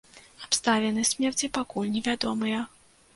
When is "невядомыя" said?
1.99-2.63